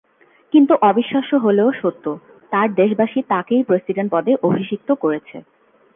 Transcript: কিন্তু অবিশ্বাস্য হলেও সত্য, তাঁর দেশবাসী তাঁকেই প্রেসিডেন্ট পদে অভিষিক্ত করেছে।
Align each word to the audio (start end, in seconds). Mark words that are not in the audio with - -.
কিন্তু 0.53 0.73
অবিশ্বাস্য 0.81 1.31
হলেও 1.35 1.69
সত্য, 1.81 2.05
তাঁর 2.51 2.67
দেশবাসী 2.75 3.19
তাঁকেই 3.27 3.63
প্রেসিডেন্ট 3.63 4.09
পদে 4.11 4.33
অভিষিক্ত 4.43 4.89
করেছে। 4.93 5.37